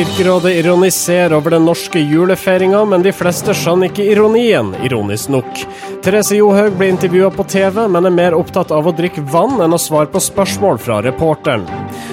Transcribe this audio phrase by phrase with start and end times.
[0.00, 5.60] Kirkerådet ironiserer over den norske julefeiringa, men de fleste skjønner ikke ironien, ironisk nok.
[6.00, 9.76] Therese Johaug blir intervjua på TV, men er mer opptatt av å drikke vann enn
[9.76, 11.68] å svare på spørsmål fra reporteren.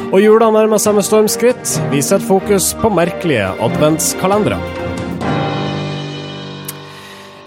[0.10, 1.78] Og jula nærmer seg med stormskritt.
[1.94, 4.60] Vi setter fokus på merkelige adventskalendere.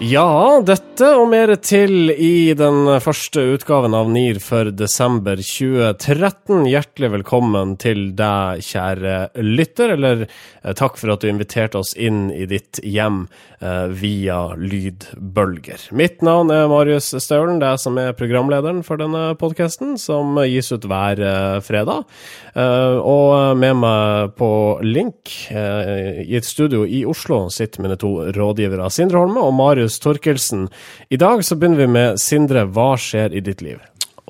[0.01, 6.65] Ja, dette og mer til i den første utgaven av NIR for desember 2013.
[6.73, 12.31] Hjertelig velkommen til deg, kjære lytter, eller eh, takk for at du inviterte oss inn
[12.33, 13.27] i ditt hjem
[13.61, 15.91] eh, via lydbølger.
[15.93, 20.41] Mitt navn er Marius Staulen, det er jeg som er programlederen for denne podkasten, som
[20.49, 22.09] gis ut hver eh, fredag.
[22.57, 28.17] Eh, og med meg på link eh, i et studio i Oslo sitter mine to
[28.33, 30.69] rådgivere, Sindre Holme og Marius Torkelsen.
[31.11, 33.81] I dag så begynner vi med Sindre, hva skjer i ditt liv?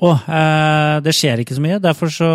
[0.01, 1.77] Å, eh, det skjer ikke så mye.
[1.81, 2.29] Derfor så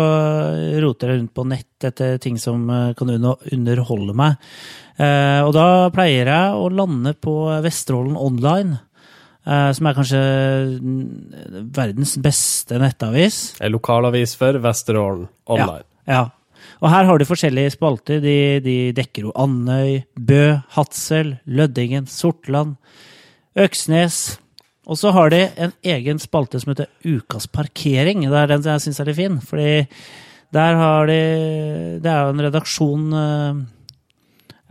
[0.79, 4.37] roter jeg rundt på nett etter ting som eh, kan underholde meg.
[4.97, 8.79] Eh, og da pleier jeg å lande på Vesterålen Online,
[9.43, 10.23] eh, som er kanskje
[10.79, 13.41] mm, verdens beste nettavis.
[13.59, 15.85] En lokalavis for Vesterålen Online.
[16.07, 16.23] Ja.
[16.23, 16.25] ja.
[16.81, 18.21] Og her har de forskjellige spalter.
[18.23, 22.77] De, de dekker jo Andøy, Bø, Hadsel, Lødingen, Sortland,
[23.57, 24.37] Øksnes.
[24.87, 28.23] Og så har de en egen spalte som heter Ukas parkering.
[28.23, 29.39] Det er den jeg syns er litt fin.
[29.43, 29.87] Fordi
[30.55, 31.19] der har de
[31.99, 33.59] Det er jo en redaksjon eh,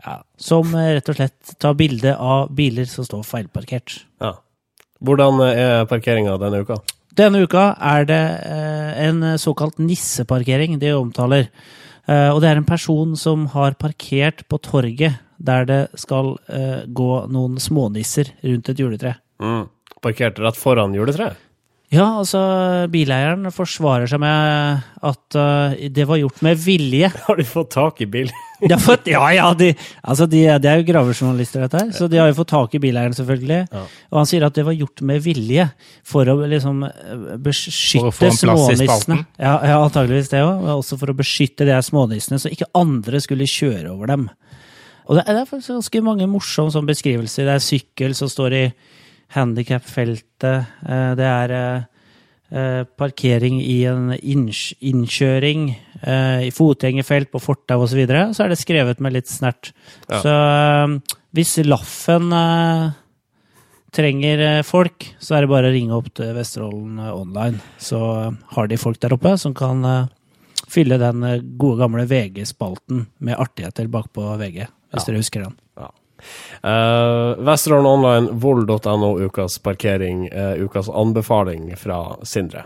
[0.06, 3.98] ja, som rett og slett tar bilde av biler som står feilparkert.
[4.22, 4.36] Ja.
[5.04, 6.78] Hvordan er parkeringa denne uka?
[7.16, 11.50] Denne uka er det eh, en såkalt nisseparkering de omtaler.
[12.06, 16.84] Eh, og det er en person som har parkert på torget der det skal uh,
[16.86, 19.16] gå noen smånisser rundt et juletre.
[19.42, 19.66] Mm.
[20.04, 21.42] Parkerte rett foran juletreet?
[21.94, 22.40] Ja, altså
[22.90, 27.12] bileieren forsvarer seg med at uh, det var gjort med vilje.
[27.28, 28.32] Har de fått tak i bil?
[28.80, 29.68] Fått, ja, ja, de,
[30.00, 32.80] altså de, de er jo gravejournalister, dette her, så de har jo fått tak i
[32.80, 33.58] bileieren, selvfølgelig.
[33.68, 33.82] Ja.
[34.08, 35.66] Og han sier at det var gjort med vilje
[36.08, 39.20] for å liksom eh, beskytte For å smånissene.
[39.36, 40.64] Ja, ja, antageligvis det òg.
[40.72, 44.24] Også for å beskytte de smånissene, så ikke andre skulle kjøre over dem.
[45.06, 47.46] Og det er, det er faktisk ganske mange morsomme sånne beskrivelser.
[47.46, 48.64] Det er sykkel som står i
[49.34, 50.66] handikapfeltet.
[50.86, 51.86] Eh, Det er eh,
[52.50, 55.70] eh, parkering i en innkjøring,
[56.06, 57.90] i fotgjengerfelt, på fortau osv.
[57.90, 58.26] Så, videre.
[58.34, 59.72] så er det skrevet med litt snert.
[60.10, 60.20] Ja.
[60.22, 60.34] Så
[61.34, 62.30] hvis Laffen
[63.96, 67.58] trenger folk, så er det bare å ringe opp til Vesterålen Online.
[67.80, 67.98] Så
[68.52, 69.82] har de folk der oppe som kan
[70.70, 71.24] fylle den
[71.58, 75.12] gode gamle VG-spalten med artigheter bakpå VG, hvis Ja.
[75.12, 75.54] dere husker den.
[75.76, 75.90] Ja.
[76.64, 82.64] Uh, Vesterålen Online, vold.no, ukas parkering, uh, ukas anbefaling fra Sindre.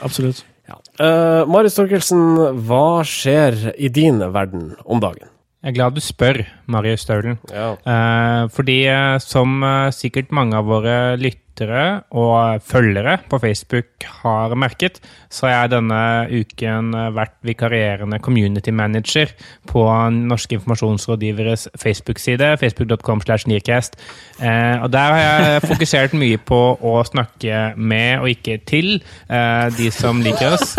[0.00, 0.44] Absolutt.
[0.68, 0.78] Ja.
[0.98, 2.22] Uh, Marius Torkelsen,
[2.66, 5.28] hva skjer i din verden om dagen?
[5.66, 6.38] Jeg er glad du spør,
[6.70, 7.38] Marius Staulen.
[7.50, 7.72] Ja.
[7.74, 8.76] Eh, fordi
[9.24, 15.00] som sikkert mange av våre lyttere og følgere på Facebook har merket,
[15.32, 16.00] så har jeg denne
[16.30, 19.32] uken vært vikarierende community manager
[19.70, 23.96] på Norske informasjonsrådgiveres Facebook-side, facebook.com slash nearcast.
[24.40, 29.66] Eh, og der har jeg fokusert mye på å snakke med og ikke til eh,
[29.76, 30.76] de som liker oss.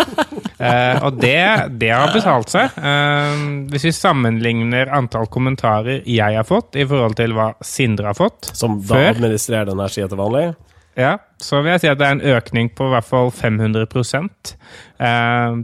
[0.58, 1.38] Eh, og det,
[1.78, 2.78] det har betalt seg.
[3.70, 8.50] Hvis vi sammenligner antall kommentarer jeg har fått i forhold til hva Sindre har fått,
[8.58, 9.10] Som da Før?
[9.12, 10.48] administrerer denne sida til vanlig?
[10.98, 13.86] Ja, så vil jeg si at det er en økning på i hvert fall 500
[14.98, 15.58] eh,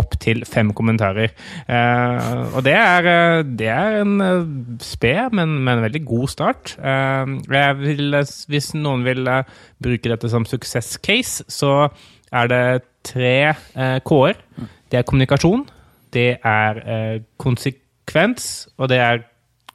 [0.00, 1.32] opp til fem kommentarer.
[1.66, 4.44] Eh, og det er, eh, det er en eh,
[4.86, 6.76] sped, men, men en veldig god start.
[6.78, 8.16] Eh, jeg vil,
[8.48, 9.50] hvis noen vil eh,
[9.82, 11.88] bruke dette som success case, så
[12.32, 12.62] er det
[13.10, 14.38] tre eh, K-er.
[14.90, 15.66] Det er kommunikasjon,
[16.14, 16.80] det er
[17.38, 19.20] konsekvens, og det er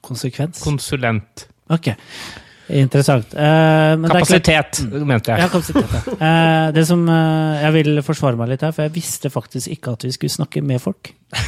[0.06, 0.60] Konsekvens.
[0.64, 1.48] konsulent.
[1.74, 1.88] Ok,
[2.70, 3.34] interessant.
[3.34, 5.44] Eh, men det er Kapasitet, mente jeg.
[5.44, 6.16] Ja, kapasitet, ja.
[6.26, 9.94] Eh, det som eh, Jeg vil forsvare meg litt her, for jeg visste faktisk ikke
[9.98, 11.14] at vi skulle snakke med folk.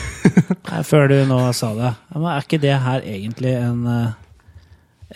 [0.68, 1.94] Eh, Før du nå sa det.
[2.14, 4.10] Men er ikke det her egentlig en eh,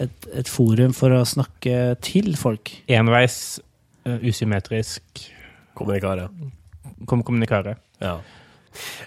[0.05, 2.71] et, et forum for å snakke til folk?
[2.87, 3.59] Enveis,
[4.07, 5.25] eh, usymmetrisk
[5.75, 6.29] Kommunikare.
[7.07, 7.75] kom kommunikare.
[8.01, 8.17] Ja.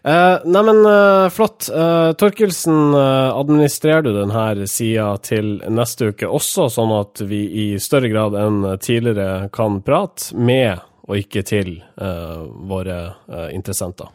[0.05, 1.69] Uh, Neimen, uh, flott.
[1.73, 7.69] Uh, Torkelsen, uh, administrerer du denne sida til neste uke også, sånn at vi i
[7.83, 14.09] større grad enn tidligere kan prate med og ikke til eh, våre eh, interessenter?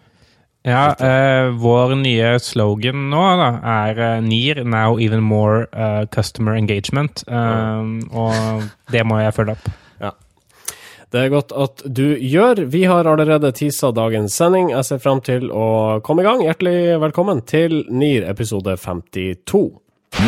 [0.68, 3.50] Ja, eh, vår nye slogan nå da,
[3.86, 7.24] er eh, NIR, Now Even More eh, Customer Engagement.
[7.28, 9.70] Eh, og det må jeg følge opp.
[11.10, 12.68] Det er godt at du gjør.
[12.70, 14.70] Vi har allerede tisa dagens sending.
[14.70, 16.44] Jeg ser frem til å komme i gang.
[16.46, 19.64] Hjertelig velkommen til NIR episode 52.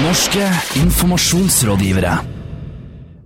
[0.02, 0.48] Norske
[0.82, 2.16] informasjonsrådgivere.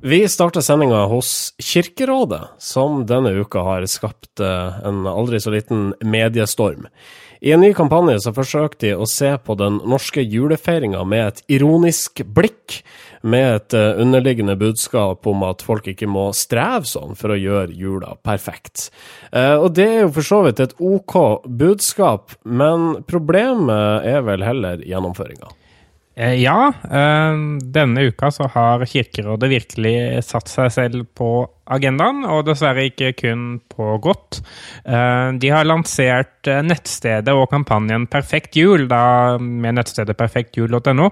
[0.06, 1.30] Vi starter sendinga hos
[1.64, 6.90] Kirkerådet, som denne uka har skapt eh, en aldri så liten mediestorm.
[7.40, 11.42] I en ny kampanje så forsøkte de å se på den norske julefeiringa med et
[11.58, 12.82] ironisk blikk,
[13.26, 17.76] med et eh, underliggende budskap om at folk ikke må streve sånn for å gjøre
[17.76, 18.90] jula perfekt.
[19.32, 24.46] Eh, og det er jo for så vidt et OK budskap, men problemet er vel
[24.46, 25.50] heller gjennomføringa.
[26.16, 31.28] Eh, Ja, denne uka så har Kirkerådet virkelig satt seg selv på
[31.66, 34.40] agendaen, og dessverre ikke kun på godt.
[34.86, 41.10] De har lansert nettstedet og kampanjen Perfekt jul, da med nettstedet perfektjul.no,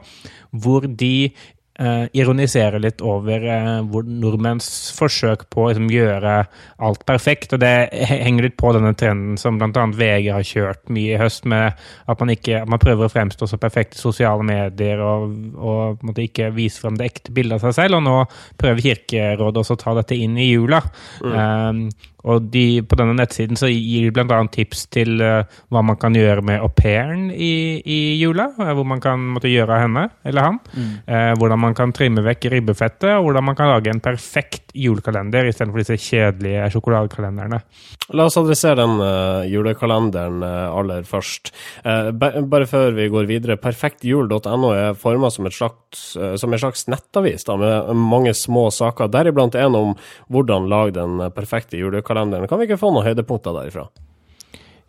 [0.53, 1.33] hvor de
[1.79, 4.67] eh, ironisere litt over eh, hvor nordmenns
[4.97, 6.35] forsøk på å liksom, gjøre
[6.83, 7.55] alt perfekt.
[7.55, 9.85] Og det henger litt på denne trenden som bl.a.
[9.93, 11.73] VG har kjørt mye i høst, med
[12.09, 16.05] at man, ikke, at man prøver å fremstå så perfekt i sosiale medier og, og
[16.05, 17.99] måtte ikke vise frem det ekte bildet av seg selv.
[18.01, 18.17] Og nå
[18.61, 20.83] prøver Kirkerådet også å ta dette inn i jula.
[21.23, 21.87] Um,
[22.23, 24.39] og de, på denne nettsiden så gir de bl.a.
[24.51, 25.43] tips til uh,
[25.73, 28.49] hva man kan gjøre med au pairen i, i jula.
[28.63, 30.59] eh, Hvor man kan måtte gjøre henne eller han.
[31.03, 35.49] Eh, hvordan man kan trimme vekk ribbefettet, og hvordan man kan lage en perfekt julekalender
[35.49, 37.59] istedenfor disse kjedelige sjokoladekalenderne.
[38.15, 41.51] La oss adressere den uh, julekalenderen aller først.
[41.83, 43.59] Bare før vi går videre.
[43.61, 49.77] Perfektjul.no er forma som, som en slags nettavis da, med mange små saker, deriblant en
[49.77, 49.93] om
[50.31, 52.12] hvordan lage den perfekte julekalenderen.
[52.13, 53.87] Kan vi ikke få noen høydepunkter derifra?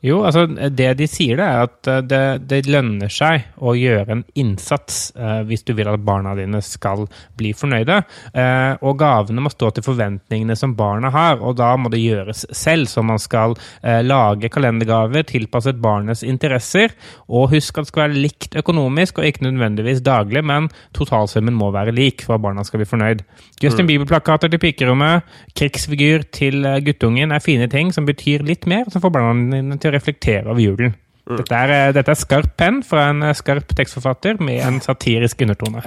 [0.04, 4.18] Jo, altså det de sier det er at eh, det, det lønner seg å gjøre
[4.18, 7.06] en innsats eh, hvis du vil at barna dine skal
[7.38, 8.02] bli fornøyde.
[8.36, 12.44] Eh, og gavene må stå til forventningene som barna har, og da må det gjøres
[12.52, 12.90] selv.
[12.90, 16.92] Så man skal eh, lage kalendergaver tilpasset barnets interesser.
[17.28, 21.70] Og husk at det skal være likt økonomisk, og ikke nødvendigvis daglig, men totalsummen må
[21.74, 23.24] være lik for at barna skal bli fornøyd.
[23.62, 25.24] Justin Bieber-plakater til pikerommet,
[25.56, 29.80] krigsfigur til eh, guttungen er fine ting som betyr litt mer, som får barna dine
[29.80, 30.94] til å reflektere over julen.
[31.24, 35.40] Dette, er, eh, dette er skarp penn fra en eh, skarp tekstforfatter med en satirisk
[35.46, 35.80] undertone.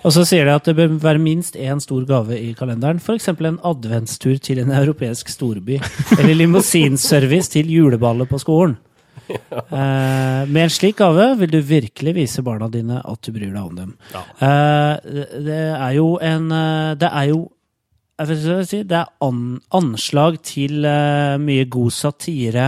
[0.00, 3.02] Og så sier de at det bør være minst én stor gave i kalenderen.
[3.02, 3.28] F.eks.
[3.34, 5.76] en adventstur til en europeisk storby.
[6.16, 8.78] Eller limousinservice til juleballet på skolen.
[9.28, 13.60] Eh, med en slik gave vil du virkelig vise barna dine at du bryr deg
[13.60, 13.94] om dem.
[14.16, 14.94] Eh,
[15.44, 17.42] det er jo en eh, Det er jo
[18.18, 22.64] jeg vil si, det er an, anslag til uh, mye god satire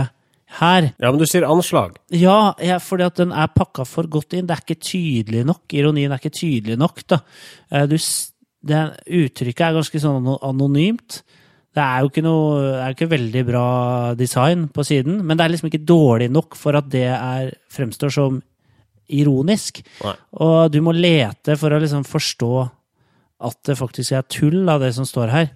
[0.58, 0.90] her.
[0.98, 1.96] Ja, men du sier anslag.
[2.10, 4.48] Ja, ja, fordi at den er pakka for godt inn.
[4.48, 5.62] Det er ikke tydelig nok.
[5.78, 7.04] Ironien er ikke tydelig nok.
[7.06, 7.20] da.
[7.70, 7.96] Eh, Du,
[8.66, 11.22] det, uttrykket er ganske sånn anonymt.
[11.70, 13.66] Det er jo ikke noe, det er ikke veldig bra
[14.18, 18.10] design på siden, men det er liksom ikke dårlig nok for at det er, fremstår
[18.10, 18.40] som
[19.10, 19.78] ironisk.
[20.02, 20.16] Nei.
[20.42, 22.50] Og du må lete for å liksom forstå
[23.40, 25.48] at det faktisk er tull av det som står her.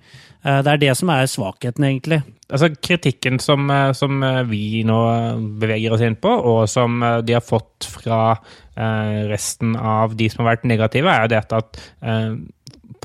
[0.44, 2.22] Eh, Det er det som er svakheten, egentlig.
[2.50, 4.98] Altså Kritikken som, eh, som eh, vi nå
[5.60, 8.36] beveger oss inn på, og som de har fått fra
[8.74, 11.76] resten av de som har vært negative, er jo dette at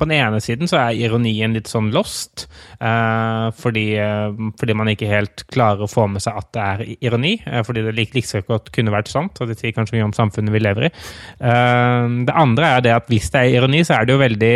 [0.00, 2.46] på den ene siden så er ironien litt sånn lost,
[2.80, 6.84] eh, fordi, eh, fordi man ikke helt klarer å få med seg at det er
[7.10, 7.34] ironi.
[7.46, 10.16] Eh, fordi det like, like godt kunne vært sant, og det sier kanskje mye om
[10.16, 10.92] samfunnet vi lever i.
[11.40, 14.54] Det andre er det at hvis det er ironi, så er det jo veldig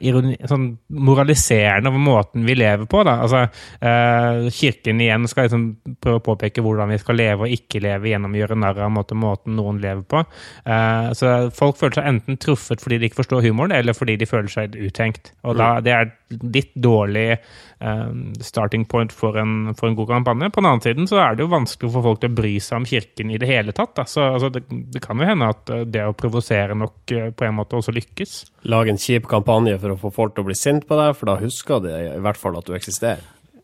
[0.00, 3.02] ironi, sånn moraliserende over måten vi lever på.
[3.06, 3.18] Da.
[3.24, 3.42] Altså,
[3.82, 5.66] eh, kirken igjen skal liksom
[6.02, 8.92] prøve å påpeke hvordan vi skal leve og ikke leve gjennom å gjøre narr av
[8.94, 10.24] måten, måten noen lever på.
[10.66, 14.28] Eh, så folk føler seg enten truffet fordi de ikke forstår humoren, eller fordi de
[14.28, 15.32] føler seg uthengt.
[15.46, 18.12] Og da, det er litt dårlig eh,
[18.44, 20.50] starting point for en, for en god kampanje.
[20.54, 22.80] På den annen siden så er det jo vanskelig få folk til å bry seg
[22.80, 23.94] om kirken i det hele tatt.
[23.98, 24.06] Da.
[24.08, 27.48] Så altså, det, det kan jo hende at eh, det å provosere nok eh, på
[27.48, 28.38] en måte også lykkes.
[28.72, 31.32] Lag en kjip kampanje for å få folk til å bli sint på deg, for
[31.32, 33.22] da husker de i hvert fall at du eksisterer.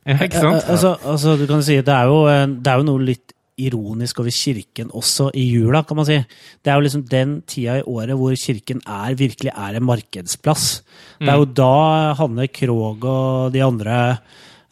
[0.09, 0.63] Ja, ikke sant?
[0.63, 2.23] Ja, Altså, altså, du kan si det er, jo,
[2.59, 6.19] det er jo noe litt ironisk over kirken også i jula, kan man si.
[6.63, 10.69] Det er jo liksom den tida i året hvor kirken er, virkelig er en markedsplass.
[11.19, 13.97] Det er jo da Hanne Krogh og de andre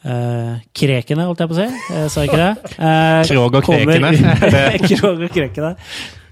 [0.06, 1.68] eh, krekene, holdt jeg på å si.
[1.96, 2.52] Jeg sa ikke det?
[2.86, 4.10] Eh, Krog og krekene.
[4.86, 5.74] Krog og krekene.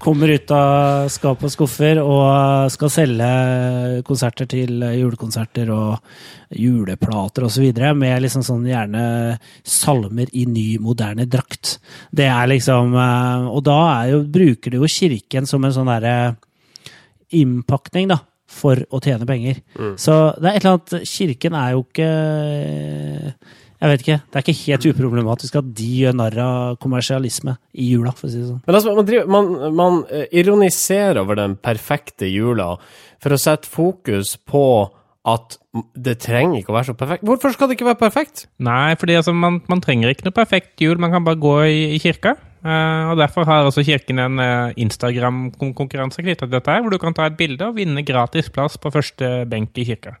[0.01, 3.29] Kommer ut av skap og skuffer og skal selge
[4.05, 7.65] konserter til julekonserter og juleplater osv.
[7.97, 9.05] med liksom sånn gjerne
[9.63, 11.79] salmer i ny, moderne drakt.
[12.11, 13.79] Det er liksom eh, Og da
[14.11, 16.35] jo, bruker du jo kirken som en sånn derre
[17.33, 18.21] innpakning, da.
[18.55, 19.57] For å tjene penger.
[19.99, 22.09] Så det er et eller annet Kirken er jo ikke
[23.81, 24.19] Jeg vet ikke.
[24.23, 28.31] Det er ikke helt uproblematisk at de gjør narr av kommersialisme i jula, for å
[28.31, 28.61] si det sånn.
[28.65, 32.75] Men altså, man, driver, man, man eh, ironiserer over den perfekte jula
[33.23, 34.65] for å sette fokus på
[35.25, 35.57] at
[35.97, 37.25] det trenger ikke å være så perfekt.
[37.25, 38.45] Hvorfor skal det ikke være perfekt?
[38.63, 41.79] Nei, fordi altså, man, man trenger ikke noe perfekt jul, man kan bare gå i,
[41.95, 42.35] i kirka.
[42.65, 46.97] Uh, og Derfor har også Kirken en uh, Instagram-konkurranse knyttet til dette, her, hvor du
[47.01, 50.15] kan ta et bilde og vinne gratis plass på første benk i kirka.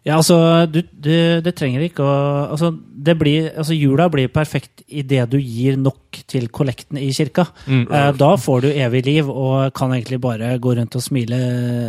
[0.00, 1.10] Ja, altså, du, du,
[1.44, 2.12] det trenger ikke å
[2.54, 7.44] altså, det blir, altså, Jula blir perfekt idet du gir nok til kollekten i kirka.
[7.68, 7.82] Mm.
[7.84, 11.36] Eh, da får du evig liv og kan egentlig bare gå rundt og smile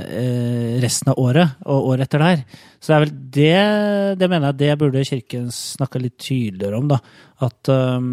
[0.03, 2.43] eh, resten av året og året etter der.
[2.81, 6.91] Så det er vel det Det mener jeg det burde Kirken snakke litt tydeligere om,
[6.91, 6.99] da.
[7.47, 8.11] At um,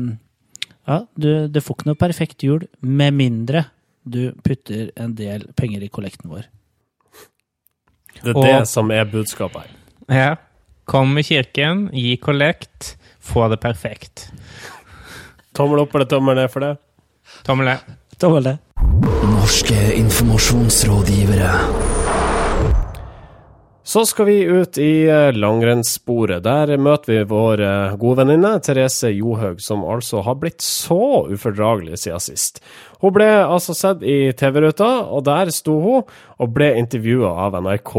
[0.87, 3.65] ja, du, du får ikke noe perfekt jul med mindre
[4.09, 6.47] du putter en del penger i kollekten vår.
[8.23, 9.78] Det er Og- det som er budskapet her.
[10.09, 10.37] Ja.
[10.85, 14.31] Kom i kirken, gi kollekt, få det perfekt.
[15.53, 16.77] Tommel opp eller tommel ned for det?
[17.45, 17.97] Tommel ned.
[18.17, 18.57] Tommel ned.
[19.29, 21.53] Norske informasjonsrådgivere.
[23.89, 26.43] Så skal vi ut i eh, langrennssporet.
[26.45, 32.03] Der møter vi vår eh, gode venninne Therese Johaug, som altså har blitt så ufordragelig
[32.03, 32.61] siden sist.
[33.01, 36.05] Hun ble altså sett i TV-ruta, og der sto hun
[36.37, 37.97] og ble intervjua av NRK.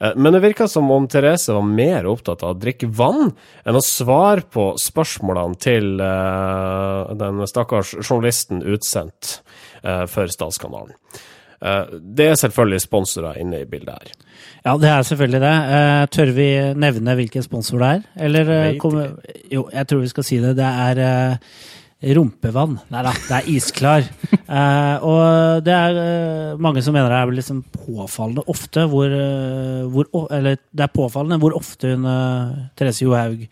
[0.00, 3.34] Eh, Men det virka som om Therese var mer opptatt av å drikke vann
[3.68, 5.98] enn å svare på spørsmålene til
[7.20, 9.42] den stakkars journalisten utsendt
[10.08, 10.96] for Statskanalen.
[11.62, 14.12] Eh, Det er selvfølgelig sponsorer inne i bildet her.
[14.64, 15.54] Ja, det er selvfølgelig det.
[15.78, 16.48] Eh, tør vi
[16.78, 18.02] nevne hvilken sponsor det er?
[18.28, 19.16] Eller eh, kommer-
[19.50, 20.56] Jo, jeg tror vi skal si det.
[20.56, 21.38] Det er
[22.14, 22.76] rumpevann.
[22.94, 24.08] Nei da, det er isklar.
[24.48, 29.12] Eh, og det er eh, mange som mener det er liksom påfallende ofte hvor,
[29.92, 32.06] hvor Eller det er påfallende hvor ofte hun
[32.74, 33.42] Therese Johaug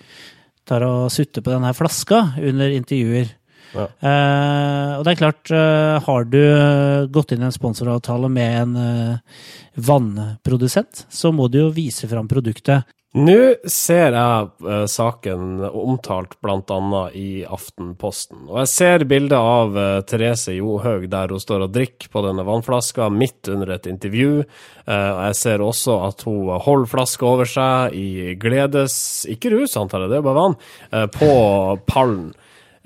[0.65, 3.29] tar og sutter på denne flaska under intervjuer.
[3.77, 3.87] Ja.
[4.09, 8.61] Eh, og det er klart, uh, har du eh, gått inn i en sponsoravtale med
[8.63, 9.41] en uh,
[9.77, 12.89] vannprodusent, så må du jo vise fram produktet.
[13.17, 13.39] Nå
[13.73, 16.81] ser jeg saken omtalt bl.a.
[17.17, 18.43] i Aftenposten.
[18.51, 23.09] Og jeg ser bildet av Therese Johaug der hun står og drikker på denne vannflaska
[23.09, 24.45] midt under et intervju.
[24.85, 28.99] Jeg ser også at hun holder flaska over seg i gledes...
[29.33, 30.61] Ikke rus, antar jeg, det er bare vann.
[31.17, 31.31] på
[31.89, 32.35] pallen.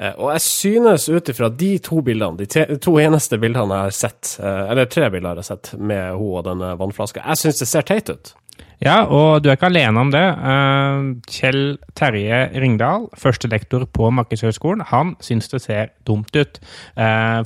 [0.01, 3.97] Eh, Og jeg synes ut ifra de to bildene, de to eneste bildene jeg har
[3.97, 7.59] sett, eh, eller tre bilder jeg har sett med hun og denne vannflaska, jeg synes
[7.61, 8.35] det ser teit ut.
[8.81, 10.25] Ja, og du er ikke alene om det.
[10.25, 16.61] Eh, Kjell Terje Ringdal, førstelektor på Markedshøgskolen, han syns det ser dumt ut.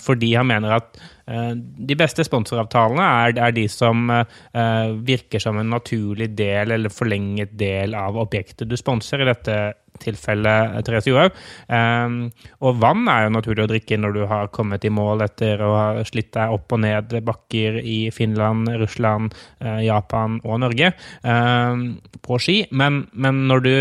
[0.05, 5.73] fordi han mener at de beste sponsoravtalene er, er de som eh, virker som en
[5.73, 9.57] naturlig del eller forlenget del av objektet du sponser, i dette
[10.03, 11.37] tilfellet Therese Johaug.
[11.69, 12.17] Eh,
[12.65, 15.71] og vann er jo naturlig å drikke når du har kommet i mål etter å
[15.75, 21.87] ha slitt deg opp og ned bakker i Finland, Russland, eh, Japan og Norge eh,
[22.25, 22.59] på ski.
[22.75, 23.75] Men, men når du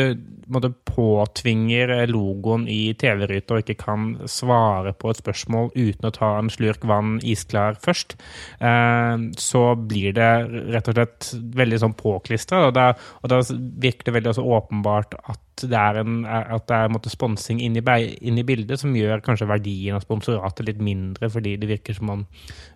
[0.54, 6.36] måtte, påtvinger logoen i TV-ryta og ikke kan svare på et spørsmål uten å ta
[6.38, 8.18] en slurk vann isklar først,
[8.60, 10.32] eh, så blir det
[10.74, 12.68] rett og slett veldig sånn påklistra.
[12.70, 12.78] Og,
[13.22, 13.42] og da
[13.84, 17.78] virker det veldig også åpenbart at det er, en, at det er måte, sponsing inn
[17.78, 17.84] i,
[18.26, 22.10] inn i bildet som gjør kanskje verdien av sponsoratet litt mindre, fordi det virker som
[22.14, 22.24] om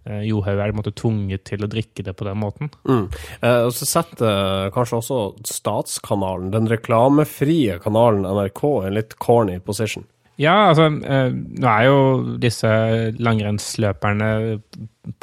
[0.05, 2.71] eh, Johaug er måte, tvunget til å drikke det på den måten.
[2.87, 3.07] Mm.
[3.41, 9.57] Eh, og så setter eh, kanskje også Statskanalen, den reklamefrie kanalen NRK, en litt corny
[9.63, 10.05] position.
[10.37, 11.99] Ja, altså eh, Nå er jo
[12.41, 12.69] disse
[13.17, 14.29] langrennsløperne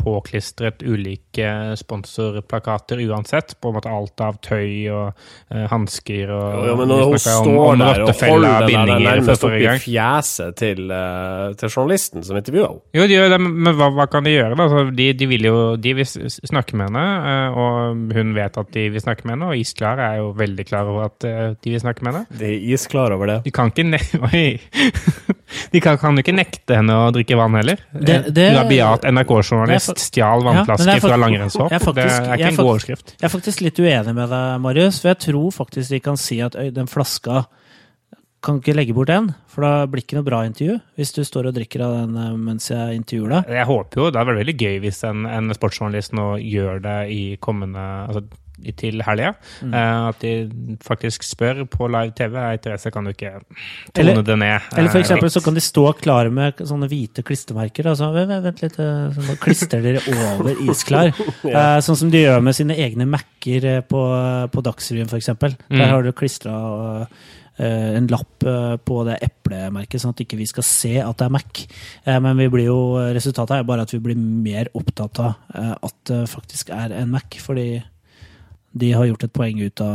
[0.00, 3.55] påklistret ulike sponsorplakater uansett.
[3.61, 5.12] På en måte alt av tøy og
[5.55, 8.88] uh, hansker og Jo, jo, men når hun står om- om der og holder den
[8.91, 13.29] der nærmest opp i fjeset til, uh, til journalisten som intervjuer henne Jo, de gjør
[13.35, 14.55] det, men hva, hva kan de gjøre?
[14.57, 14.62] da?
[14.69, 18.73] Altså, de, de vil jo de vil snakke med henne, uh, og hun vet at
[18.75, 21.21] de vil snakke med henne, og Isklar er jo veldig klar over at
[21.64, 22.26] de vil snakke med henne.
[22.38, 23.38] De er isklar over det.
[23.45, 23.99] De kan ikke ne
[24.31, 24.61] Oi!
[25.73, 27.79] De kan, kan jo ikke nekte henne å drikke vann heller.
[27.93, 31.71] Det- det- Rabiat NRK-journalist fa- stjal Ja, vannflasker er fra langrennshopp.
[31.71, 33.14] jeg Det er jeg ikke er en god overskrift.
[33.21, 36.40] Jeg er faktisk litt uenig med deg, Marius, for jeg tror faktisk de kan si
[36.40, 37.47] at den flaska
[38.45, 41.47] kan ikke legge bort den, for da blir ikke noe bra intervju hvis du står
[41.49, 43.54] og drikker av den eh, mens jeg intervjuer deg.
[43.57, 46.99] Jeg håper jo, Det hadde vært veldig gøy hvis en, en sportsjournalist nå gjør det
[47.14, 48.23] i kommende altså,
[48.78, 49.32] til helga.
[49.62, 49.73] Mm.
[49.75, 52.37] Eh, at de faktisk spør på live TV.
[52.38, 53.32] Hei, Therese, kan du ikke
[53.99, 54.61] Eller- tone det ned?
[54.76, 57.88] Eller for eh, eksempel litt?» så kan de stå klare med sånne hvite klistremerker.
[57.90, 60.02] Altså, vent, litt, eh, så klistrer dere
[60.38, 61.12] over isklar.
[61.44, 64.00] Eh, sånn som de gjør med sine egne Mac-er på,
[64.50, 65.26] på Dagsrevyen, f.eks.
[65.38, 65.88] Der Mm.
[65.90, 67.06] har du klistra
[67.58, 68.42] en lapp
[68.84, 71.61] på det eplemerket, sånn at ikke vi skal se at det er Mac.
[72.06, 72.78] Men vi blir jo,
[73.14, 77.37] resultatet er bare at vi blir mer opptatt av at det faktisk er en Mac,
[77.38, 77.82] fordi
[78.75, 79.95] de har gjort et poeng ut av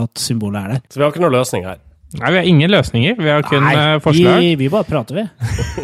[0.00, 0.80] at symbolet er der.
[0.88, 1.78] Så vi har ikke noen løsning her.
[2.10, 3.14] Nei, vi har ingen løsninger.
[3.22, 4.38] Vi har kun Nei, forslag.
[4.42, 5.22] vi, vi bare prater, vi.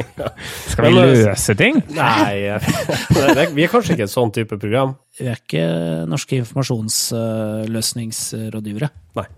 [0.73, 1.75] Skal vi løse ting?
[1.95, 2.35] Nei,
[3.57, 4.99] vi er kanskje ikke et sånn type program.
[5.21, 5.63] Vi er ikke
[6.11, 8.89] norske informasjonsløsningsrådgivere.
[9.21, 9.29] Nei.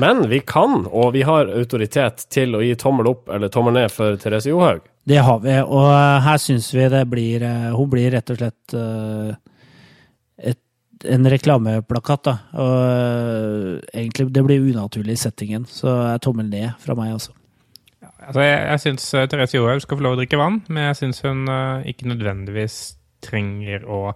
[0.00, 3.92] Men vi kan, og vi har autoritet til å gi tommel opp eller tommel ned
[3.92, 4.80] for Therese Johaug.
[5.08, 8.38] Det har vi, og eh, her syns vi det blir eh, Hun blir rett og
[8.38, 9.38] slett eh, et,
[11.08, 12.34] en reklameplakat, da.
[12.62, 17.34] Og eh, egentlig det blir unaturlig i settingen, så er tommel ned fra meg også.
[18.22, 21.00] Altså, jeg jeg syns uh, Therese Johaug skal få lov å drikke vann, men jeg
[21.00, 22.76] syns hun uh, ikke nødvendigvis
[23.22, 24.12] trenger å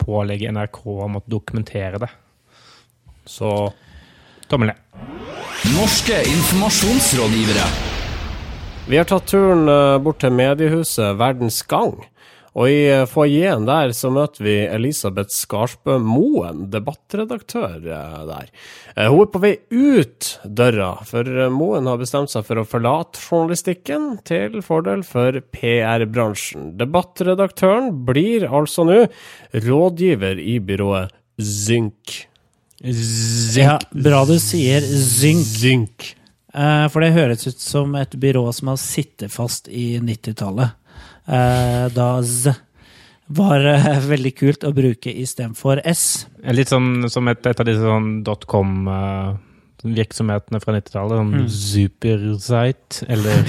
[0.00, 2.10] pålegge NRK å måtte dokumentere det.
[3.28, 3.52] Så
[4.48, 4.76] Tommel ned.
[5.74, 7.66] Norske informasjonsrådgivere.
[8.88, 11.98] vi har tatt turen eh, bort til mediehuset Verdens Gang.
[12.56, 12.78] Og i
[13.10, 18.48] foajeen der så møter vi Elisabeth Skarsbø Moen, debattredaktør eh, der.
[18.94, 22.66] Eh, Hun er på vei ut døra, for eh, Moen har bestemt seg for å
[22.68, 26.72] forlate journalistikken til fordel for PR-bransjen.
[26.80, 29.02] Debattredaktøren blir altså nå
[29.68, 32.24] rådgiver i byrået Zynk.
[32.82, 33.58] Zynk.
[33.58, 35.44] Ja, bra du sier Zynk.
[35.46, 36.08] Zynk.
[36.90, 40.74] For det høres ut som et byrå som har sittet fast i 90-tallet.
[41.28, 42.56] Eh, Da Z
[43.28, 46.24] var eh, veldig kult å bruke istedenfor S.
[46.56, 51.20] Litt sånn som et, et av disse sånn dotcom-virksomhetene fra 90-tallet.
[51.20, 53.44] Sånn Supersite, eller,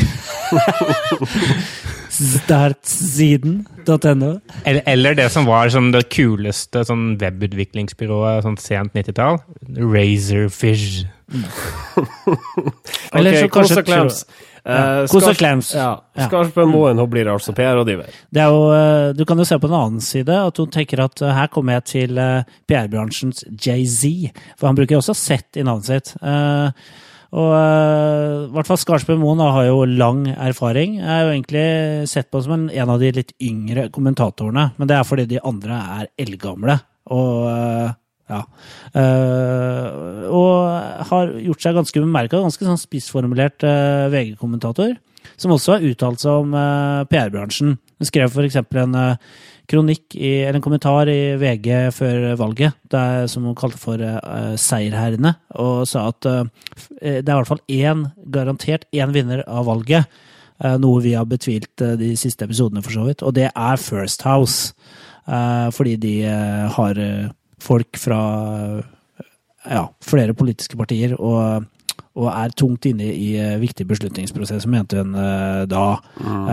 [2.20, 4.40] Startsiden.no.
[4.66, 9.38] eller Eller det som var sånn det kuleste sånn webutviklingsbyrået sånn sent 90-tall.
[9.80, 11.06] Razorfish.
[13.14, 13.84] Eller så kanskje.
[14.70, 15.72] Ja, Eh, Kos og klems.
[15.76, 15.90] Ja.
[16.28, 18.08] Skarpe Moen hun blir altså PR-rådgiver.
[18.38, 21.34] Er eh, du kan jo se på en annen side at hun tenker at eh,
[21.36, 22.22] her kommer jeg til
[22.70, 24.32] PR-bransjens Jay-Z.
[24.60, 26.16] For han bruker jo også Z i navnet sitt.
[26.22, 26.72] Eh,
[27.30, 30.96] Og i hvert fall Skarsbø Moen har jo lang erfaring.
[30.98, 31.66] Jeg er jo egentlig
[32.10, 34.72] sett på som en, en av de litt yngre kommentatorene.
[34.80, 36.80] Men det er fordi de andre er eldgamle.
[37.14, 37.94] Og
[38.30, 38.44] ja.
[38.94, 42.42] Uh, og har gjort seg ganske bemerka.
[42.46, 44.96] Ganske sånn spissformulert uh, VG-kommentator.
[45.40, 47.78] Som også har uttalt seg om uh, PR-bransjen.
[48.00, 48.56] Hun skrev f.eks.
[48.80, 49.18] en eh,
[49.70, 54.54] kronikk, i, eller en kommentar i VG før valget, der, som hun kalte for eh,
[54.56, 56.46] seierherrene, og sa at eh,
[57.02, 60.08] eh, det er i hvert fall én, garantert én vinner av valget.
[60.64, 63.24] eh, noe vi har betvilt eh, de siste episodene, for så vidt.
[63.24, 64.74] Og det er First House.
[65.28, 67.28] Eh, fordi de eh, har eh,
[67.64, 68.20] folk fra
[68.80, 69.28] eh,
[69.70, 71.66] ja, flere politiske partier og,
[72.20, 75.86] og er tungt inne i eh, viktige beslutningsprosesser, mente hun eh, da.
[76.24, 76.48] Mm.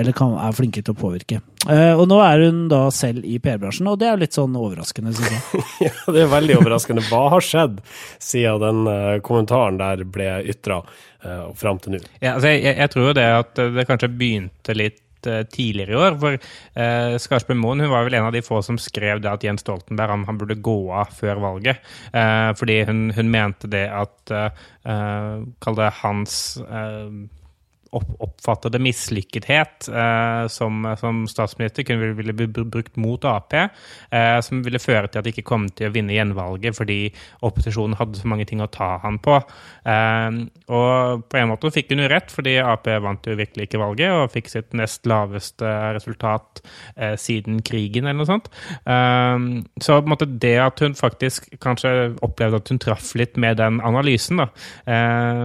[0.00, 1.40] eller kan, er flinke til å påvirke.
[1.66, 4.54] Eh, og nå er hun da selv i PR-bransjen, og det er jo litt sånn
[4.60, 5.64] overraskende, synes jeg.
[5.88, 7.02] Ja, det er veldig overraskende.
[7.08, 7.80] Hva har skjedd
[8.22, 10.82] siden den eh, kommentaren der ble ytra
[11.26, 11.98] og fram til nå?
[12.22, 15.94] Ja, altså jeg, jeg- jeg tror jo det at det kanskje begynte litt eh, tidligere
[15.94, 16.18] i år.
[16.22, 19.46] For eh, Skarsbø Moen hun var vel en av de få som skrev det at
[19.46, 21.82] Jens Stoltenberg han, han burde gå av før valget.
[22.12, 27.10] Eh, fordi hun, hun mente det at eh, Kall det hans eh,
[27.96, 34.62] opp, oppfattede mislykkethet eh, som, som statsminister kunne ville bli brukt mot Ap, eh, som
[34.64, 36.98] ville føre til at de ikke kom til å vinne gjenvalget fordi
[37.46, 39.38] opposisjonen hadde så mange ting å ta han på.
[39.86, 40.40] Eh,
[40.72, 44.14] og på en måte fikk hun jo rett, fordi Ap vant jo virkelig ikke valget
[44.14, 46.62] og fikk sitt nest laveste resultat
[46.94, 48.50] eh, siden krigen, eller noe sånt.
[48.84, 49.48] Eh,
[49.82, 53.58] så på en måte det at hun faktisk kanskje opplevde at hun traff litt med
[53.60, 54.50] den analysen, da,
[54.86, 55.44] eh,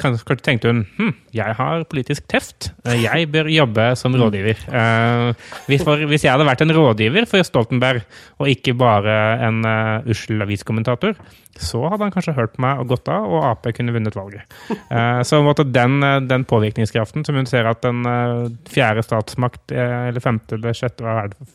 [0.00, 2.72] kanskje, kanskje tenkte hun hm, jeg har politisk teft.
[2.86, 4.64] Eh, Jeg bør jobbe som rådgiver.
[4.72, 5.84] Eh, hvis,
[6.24, 8.02] jeg hadde vært en rådgiver for Stoltenberg,
[8.40, 11.14] og ikke bare en uh, ussel aviskommentator,
[11.60, 14.48] så hadde han kanskje hørt meg og gått av, og Ap kunne vunnet valget.
[14.92, 20.08] Eh, så den, eh, den påvirkningskraften som hun ser at den eh, fjerde statsmakt, eh,
[20.10, 21.48] eller femte eller sjette, hva er det?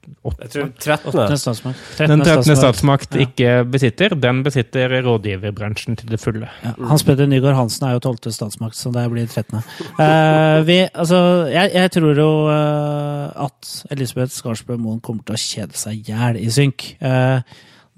[0.00, 0.72] Jeg tror Åttende?
[0.80, 1.08] 13.
[1.10, 1.78] Åttende statsmakt.
[1.98, 2.56] Den 13.
[2.56, 3.26] statsmakt Ja.
[3.26, 6.48] ikke besitter, den besitter rådgiverbransjen til det fulle.
[6.64, 9.62] Ja, Hans Petter Nygaard Hansen er jo tolvte statsmakt, så det blir 13.
[9.98, 15.42] Uh, vi, altså, jeg, jeg tror jo uh, at Elisabeth Skarsbø Moen kommer til å
[15.42, 16.96] kjede seg i hjel i synk.
[17.02, 17.40] Uh,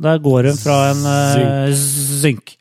[0.03, 2.57] da går hun fra en uh, synk.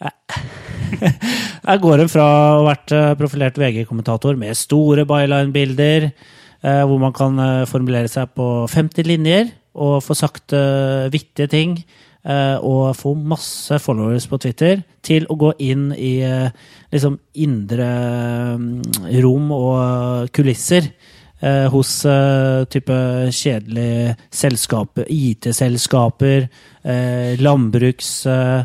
[1.66, 6.38] Der går hun fra å ha vært eh, profilert VG-kommentator med store byline-bilder, eh,
[6.84, 11.84] hvor man kan eh, formulere seg på 50 linjer og få sagt eh, vittige ting.
[12.24, 16.50] eh, og få masse followers på Twitter, til å gå inn i eh,
[16.92, 17.88] liksom indre
[18.60, 18.82] mm,
[19.24, 20.90] rom og kulisser.
[21.40, 22.92] eh, hos eh, type
[23.32, 26.48] kjedelige selskaper, IT-selskaper,
[26.84, 28.26] eh, landbruks...
[28.26, 28.64] Eh,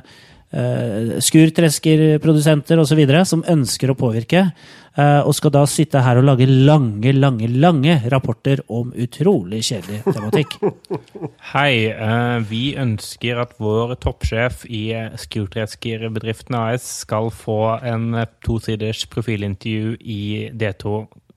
[0.55, 3.01] eh, skurtreskerprodusenter osv.
[3.25, 7.97] som ønsker å påvirke, eh, og skal da sitte her og lage lange, lange, lange
[8.11, 10.55] rapporter om utrolig kjedelig tematikk.
[11.51, 18.29] Hei, eh, vi ønsker at vår toppsjef i eh, Skrutreskerbedriften AS skal få en eh,
[18.45, 20.95] tosiders profilintervju i D2.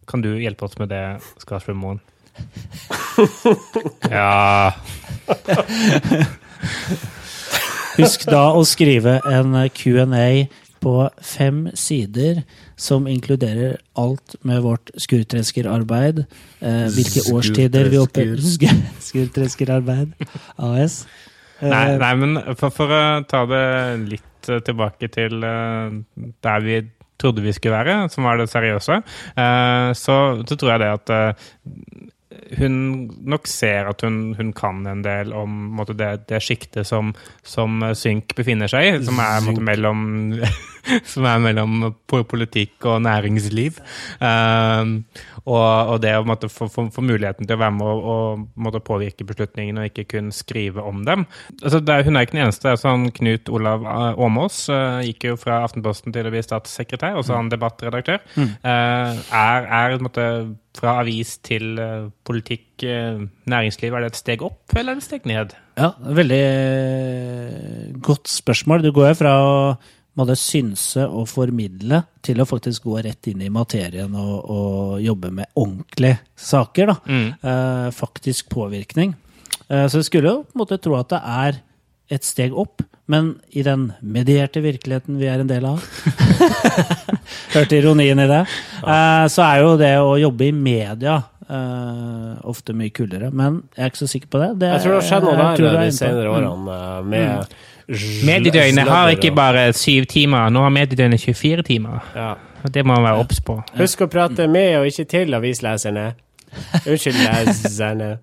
[0.09, 1.03] Kan du hjelpe oss med det,
[1.42, 2.01] Skarsbjørn Moen?
[4.09, 4.71] Ja
[7.99, 10.47] Husk da å skrive en Q&A
[10.79, 12.44] på fem sider
[12.78, 16.22] som inkluderer alt med vårt skurtreskerarbeid.
[16.60, 18.26] Eh, hvilke årstider vi oppe
[19.02, 20.14] Skurtreskerarbeid
[20.56, 21.02] AS.
[21.60, 23.64] Eh, Nei, nei men for, for å ta det
[24.14, 25.98] litt eh, tilbake til eh,
[26.46, 26.78] der vi
[27.18, 29.00] trodde vi skulle være, som var det seriøse,
[29.34, 31.14] eh, så, så tror jeg det at
[32.58, 32.74] hun
[33.28, 37.12] nok ser at hun, hun kan en del om på måte, det, det sjiktet som,
[37.46, 40.02] som Synk befinner seg i, som er på måte, mellom
[41.12, 43.80] som er mellom politikk og næringsliv.
[44.20, 45.02] Um,
[45.44, 48.72] og, og det å måtte, få, få, få muligheten til å være med og, og
[48.78, 51.26] på påvirke beslutningene og ikke kun skrive om dem.
[51.62, 52.74] Altså, er, hun er ikke den eneste.
[52.80, 57.37] Sånn Knut Olav eh, Åmås eh, gikk jo fra Aftenposten til å bli statssekretær, også
[57.37, 58.22] han debattredaktør.
[58.38, 60.28] Eh, er, er på en måte,
[60.78, 65.04] fra avis til eh, politikk, eh, næringsliv, er det et steg opp eller er det
[65.04, 65.54] et steg ned?
[65.78, 68.84] Ja, veldig eh, godt spørsmål.
[68.86, 73.52] Du går jo fra å synse og formidle til å faktisk gå rett inn i
[73.54, 76.90] materien og, og jobbe med ordentlige saker.
[76.90, 77.18] Da.
[77.38, 79.14] Eh, faktisk påvirkning.
[79.68, 81.60] Eh, så jeg skulle jo på en måte tro at det er
[82.08, 85.82] et steg opp, men i den medierte virkeligheten vi er en del av
[87.54, 88.42] Hørte ironien i det.
[88.82, 93.86] Uh, så er jo det å jobbe i media Uh, ofte mye kulere, men jeg
[93.86, 94.48] er ikke så sikker på det.
[94.60, 96.34] det Jeg tror det har skjedd noe der du er de senere Mm.
[96.34, 97.06] årene Mm.
[97.08, 97.54] med
[98.28, 102.02] Mediedøgnet har ikke bare syv timer, nå har mediedøgnet 24 timer.
[102.14, 102.34] ja.
[102.68, 103.54] Det må man være obs på.
[103.78, 106.12] Husk å prate med og ikke til avisleserne.
[106.84, 108.18] Unnskyld, leserne.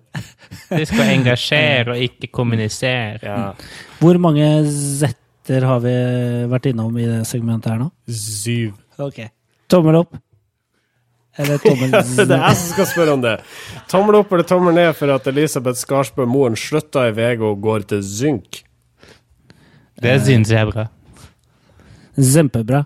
[0.70, 3.18] Husk å engasjere og ikke kommunisere.
[3.24, 3.52] Ja.
[3.98, 5.94] Hvor mange z-er har vi
[6.52, 7.90] vært innom i det segmentet her nå?
[8.06, 8.74] Syv.
[9.02, 9.20] Ok.
[9.68, 10.16] Tommel opp.
[11.36, 13.34] Eller tommel Det er jeg som skal spørre om det.
[13.92, 17.88] Tommel opp eller tommel ned for at Elisabeth Skarsbø Moen slutta i VG og går
[17.92, 18.62] til Zynk?
[20.00, 20.86] Det syns jeg er bra.
[22.16, 22.84] Kjempebra.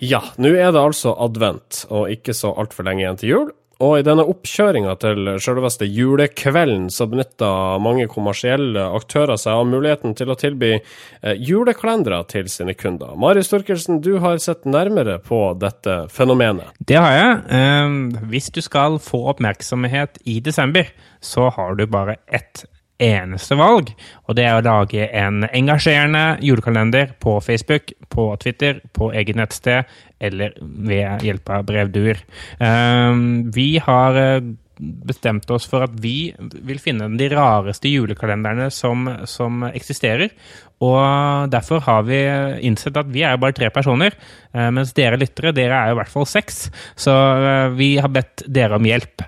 [0.00, 3.48] Ja, nå er det altså advent, og ikke så altfor lenge igjen til jul.
[3.80, 10.16] Og i denne oppkjøringa til selveste julekvelden så benytta mange kommersielle aktører seg av muligheten
[10.18, 13.16] til å tilby eh, julekalendere til sine kunder.
[13.20, 16.74] Marius Storkelsen, du har sett nærmere på dette fenomenet.
[16.76, 17.38] Det har jeg.
[17.56, 20.92] Eh, hvis du skal få oppmerksomhet i desember,
[21.24, 22.66] så har du bare ett
[23.00, 23.92] eneste valg,
[24.28, 29.90] og det er å lage en engasjerende julekalender på Facebook, på Twitter, på eget nettsted
[30.20, 32.20] eller ved hjelp av brevduer.
[32.60, 33.22] Eh,
[33.56, 39.64] vi har eh, bestemt oss for at vi vil finne de rareste julekalenderne som, som
[39.70, 40.32] eksisterer.
[40.80, 42.18] Og derfor har vi
[42.64, 44.16] innsett at vi er bare tre personer,
[44.54, 46.68] eh, mens dere lyttere dere er i hvert fall seks.
[46.96, 49.26] Så eh, vi har bedt dere om hjelp.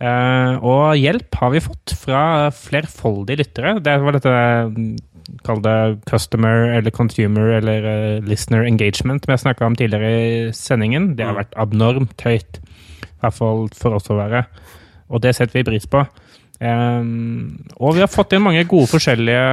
[0.00, 2.22] Eh, og hjelp har vi fått fra
[2.56, 3.76] flerfoldige lyttere.
[3.84, 4.34] Det var dette
[4.72, 4.90] mm,
[5.46, 10.32] Kall det customer eller consumer eller eh, listener engagement som jeg snakka om tidligere i
[10.56, 11.12] sendingen.
[11.18, 12.58] Det har vært abnormt høyt.
[13.04, 14.42] I hvert fall for oss å være.
[15.12, 16.02] Og det setter vi pris på.
[16.60, 19.44] Um, og vi har fått inn mange gode forskjellige,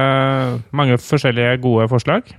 [0.76, 2.34] mange forskjellige gode forslag.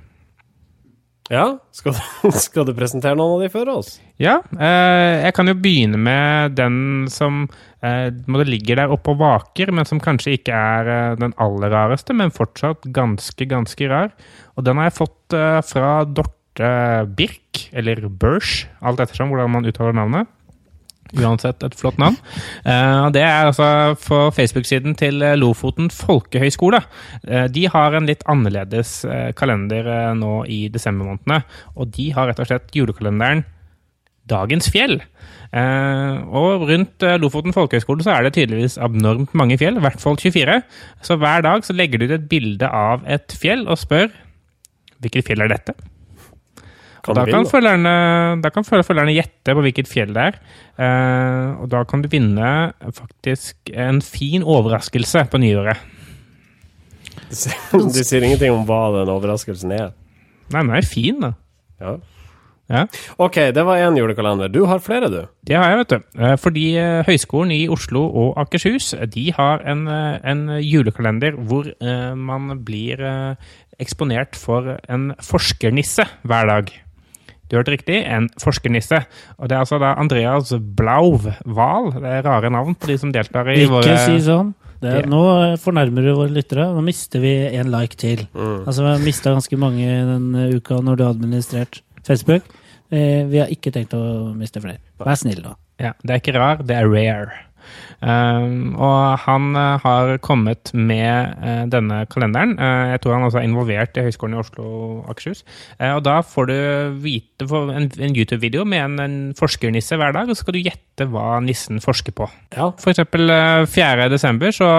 [1.30, 3.92] Ja, skal du, skal du presentere noen av de for oss?
[4.22, 7.44] Ja, eh, jeg kan jo begynne med den som
[7.86, 8.10] eh,
[8.50, 12.34] ligger der oppe og vaker, men som kanskje ikke er eh, den aller rareste, men
[12.34, 14.10] fortsatt ganske, ganske rar.
[14.58, 16.74] Og den har jeg fått eh, fra Dorte
[17.14, 20.34] Birk, eller Børs, alt ettersom hvordan man uttaler navnet.
[21.18, 22.18] Uansett et flott navn.
[22.62, 26.84] Eh, det er altså på Facebook-siden til eh, Lofoten folkehøgskole.
[27.26, 29.00] Eh, de har en litt annerledes
[29.40, 31.42] kalender nå i desembermånedene.
[31.80, 33.46] Og de har rett og slett julekalenderen
[34.30, 35.00] Dagens fjell.
[35.50, 40.60] Og rundt Lofoten folkehøgskole så er det tydeligvis abnormt mange fjell, i hvert fall 24.
[41.02, 44.12] Så hver dag så legger du ut et bilde av et fjell og spør
[45.02, 45.74] hvilket fjell er dette?
[47.04, 47.94] Kan da kan, følgerne,
[48.44, 50.38] da kan følgerne gjette på hvilket fjell det er.
[50.80, 52.52] Eh, og da kan du vinne
[52.96, 55.80] faktisk en fin overraskelse på nyåret.
[57.30, 57.58] Du sier,
[57.96, 59.92] du sier ingenting om hva den overraskelsen er.
[60.50, 61.34] Nei, den er fin, da.
[61.80, 61.98] Ja.
[62.70, 62.84] Ja.
[63.18, 64.52] OK, det var én julekalender.
[64.54, 65.24] Du har flere, du.
[65.48, 66.20] Det har jeg, vet du.
[66.22, 71.72] Eh, Fordi eh, Høgskolen i Oslo og Akershus de har en, en julekalender hvor
[72.14, 73.02] man blir
[73.80, 76.70] eksponert for en forskernisse hver dag.
[77.50, 79.00] Du hørte riktig, en forskernisse.
[79.40, 81.92] Og det er altså da Andreas Blauv-Wahl.
[81.98, 84.54] Det er rare navn på de som deltar i Ikke våre si sånn.
[84.80, 86.70] Det, Det- nå fornærmer du våre lyttere.
[86.74, 88.28] Nå mister vi en like til.
[88.36, 92.44] Altså, Vi har mista ganske mange denne uka når du har administrert Facebook.
[92.92, 94.78] Eh, vi har ikke tenkt å miste flere.
[95.00, 95.56] Vær snill, da.
[95.80, 97.32] Ja, det er ikke rar, det er rare.
[98.00, 102.54] Um, og han eh, har kommet med eh, denne kalenderen.
[102.56, 105.44] Eh, jeg tror han også er involvert i Høgskolen i Oslo og Akershus.
[105.84, 106.56] Og da får du
[107.04, 111.10] vite en, en YouTube-video med en, en forskernisse hver dag, og så skal du gjette
[111.12, 112.30] hva nissen forsker på.
[112.56, 112.72] Ja.
[112.80, 114.08] For eksempel eh, 4.
[114.14, 114.72] desember så,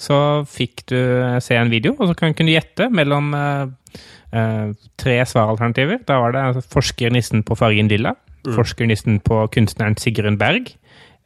[0.00, 0.98] så fikk du
[1.44, 6.06] se en video, og så kan, kunne du gjette mellom eh, tre svaralternativer.
[6.08, 8.16] Da var det altså, forskernissen på fargen lilla,
[8.48, 10.72] forskernissen på kunstneren Sigrun Berg,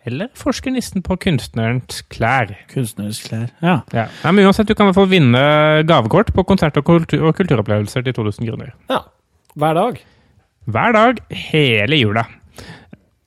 [0.07, 2.53] eller forskernissen på kunstnerens klær.
[2.73, 3.49] Kunstnerens klær.
[3.64, 3.81] Ja.
[3.92, 4.07] Ja.
[4.25, 5.42] Nei, men uansett, du kan i hvert fall vinne
[5.88, 8.75] gavekort på konsert- og, kultur og kulturopplevelser til 2000 kroner.
[8.92, 9.03] ja.
[9.57, 10.01] Hver dag.
[10.69, 12.27] Hver dag, hele jula.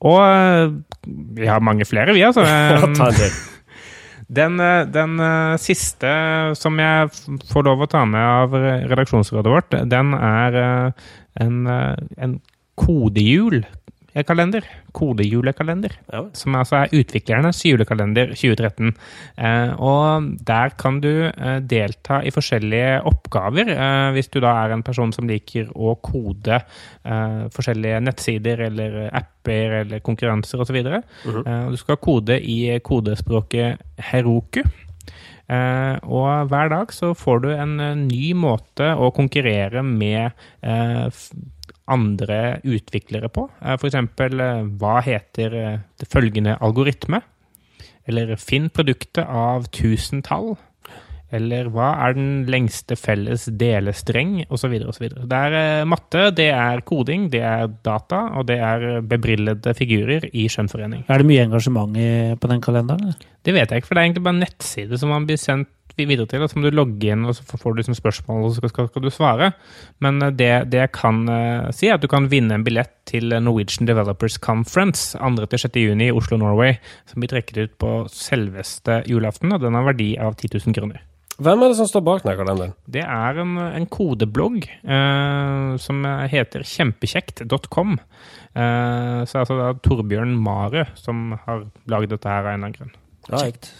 [0.05, 0.73] Og eh,
[1.39, 2.43] vi har mange flere, vi, altså.
[2.45, 3.31] Ta en til.
[4.29, 6.09] Den, eh, den eh, siste
[6.53, 7.09] som jeg
[7.49, 8.53] får lov å ta med av
[8.91, 10.93] redaksjonsrådet vårt, den er en,
[11.41, 12.35] en, eh,
[14.13, 14.65] en kodejul-kalender.
[14.91, 15.95] Kodejulekalender.
[16.11, 16.23] Ja.
[16.33, 18.93] Som altså er utviklernes julekalender 2013.
[19.37, 24.73] Eh, og der kan du eh, delta i forskjellige oppgaver, eh, hvis du da er
[24.73, 30.75] en person som liker å kode eh, forskjellige nettsider eller apper eller konkurranser osv.
[30.79, 34.63] videre Eh, du skal kode i kodespråket Heroku.
[35.49, 40.29] Eh, og hver dag så får du en eh, ny måte å konkurrere med
[40.61, 41.31] eh, f
[41.91, 43.47] andre utviklere på.
[43.59, 47.21] F.eks.: for eksempel, eh, hva heter eh, det følgende algoritme?
[48.09, 50.55] Eller finn produktet av tusentall.
[51.29, 54.73] Eller hva er den lengste felles delestreng, osv.
[54.89, 55.05] osv.
[55.13, 60.25] Det er eh, matte, det er koding, det er data, og det er bebrillede figurer
[60.33, 61.05] i skjønnforening.
[61.07, 61.99] Er det mye engasjement
[62.41, 63.13] på den kalenderen?
[63.45, 65.69] Det vet jeg ikke, for det er egentlig bare en nettside som man blir sendt
[66.07, 68.55] videre til, og så må du logge inn, og så får du liksom spørsmål, og
[68.55, 69.51] så skal, skal du svare.
[70.03, 72.93] Men eh, det, det jeg kan uh, si, er at du kan vinne en billett
[73.09, 75.79] til Norwegian Developers Conference 2.-6.
[75.81, 76.77] juni i Oslo, Norway,
[77.09, 81.03] som blir trekket ut på selveste julaften, og den har verdi av 10 000 kroner.
[81.39, 82.73] Hvem er det som står bak denne kalenderen?
[82.83, 87.95] Det er en, en kodeblogg eh, som heter kjempekjekt.com.
[87.95, 92.67] Eh, så er det er Torbjørn Mare som har laget dette her av en eller
[92.67, 92.97] annen grunn.
[93.29, 93.71] Kjekt.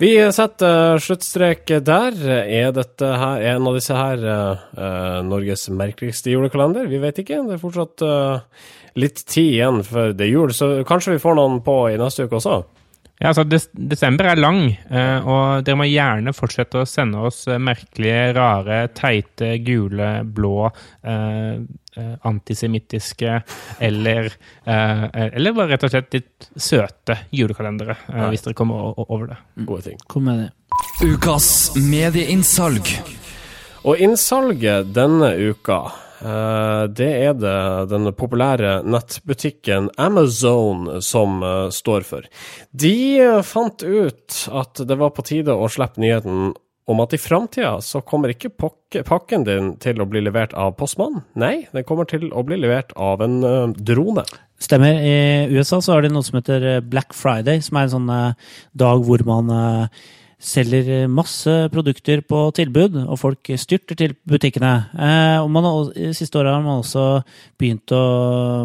[0.00, 2.14] Vi setter sluttstrek der.
[2.48, 6.86] Er dette her en av disse her eh, Norges merkeligste julekalender?
[6.88, 7.42] Vi vet ikke.
[7.44, 8.40] Det er fortsatt uh,
[8.96, 12.24] litt tid igjen før det er jul, så kanskje vi får noen på i neste
[12.24, 12.62] uke også?
[13.20, 17.42] Ja, altså des Desember er lang, eh, og dere må gjerne fortsette å sende oss
[17.52, 20.70] eh, merkelige, rare, teite, gule, blå,
[21.04, 21.58] eh,
[22.00, 23.34] eh, antisemittiske
[23.84, 24.30] eller
[24.64, 29.40] eh, Eller bare rett og slett litt søte julekalendere, eh, hvis dere kommer over det.
[29.68, 30.00] Gode ting.
[30.08, 30.50] Kom med det.
[31.04, 32.88] Ukas medieinnsalg.
[33.84, 35.82] Og innsalget denne uka,
[36.20, 42.26] det er det den populære nettbutikken Amazon som eh, står for.
[42.70, 46.52] De eh, fant ut at det var på tide å slippe nyheten
[46.90, 48.50] om at i framtida så kommer ikke
[49.06, 51.22] pakken din til å bli levert av postmannen.
[51.38, 54.26] Nei, den kommer til å bli levert av en eh, drone.
[54.60, 54.98] Stemmer.
[55.00, 58.10] I USA så har de noe som heter eh, Black Friday, som er en sånn
[58.12, 60.02] eh, dag hvor man eh,
[60.40, 64.74] selger eh, masse produkter på tilbud, og folk styrter til butikkene.
[64.96, 67.04] Eh, og man har, siste året har man også
[67.60, 68.04] begynt å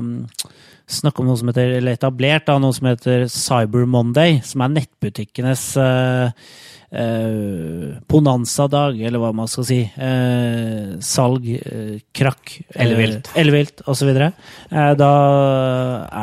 [0.03, 0.13] mm,
[0.99, 4.73] snakke om noe som heter, eller etablert da, noe som heter Cyber Monday, som er
[4.77, 6.47] nettbutikkenes eh,
[6.95, 9.81] eh, bonanza-dag, eller hva man skal si.
[9.83, 13.33] Eh, salg, eh, krakk, Ellevilt.
[13.35, 14.15] ellevilt osv.
[14.15, 15.13] Eh, da